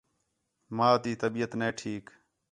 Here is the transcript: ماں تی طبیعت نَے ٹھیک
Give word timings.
ماں 0.75 0.95
تی 1.03 1.11
طبیعت 1.21 1.51
نَے 1.59 1.69
ٹھیک 1.79 2.05